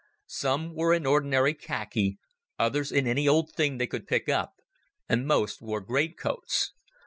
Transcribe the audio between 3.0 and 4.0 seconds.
any old thing they